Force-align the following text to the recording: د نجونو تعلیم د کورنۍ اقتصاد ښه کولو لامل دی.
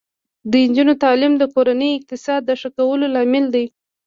د 0.51 0.53
نجونو 0.69 0.93
تعلیم 1.03 1.33
د 1.37 1.43
کورنۍ 1.53 1.89
اقتصاد 1.95 2.43
ښه 2.61 2.69
کولو 2.77 3.05
لامل 3.15 3.45
دی. 3.55 3.65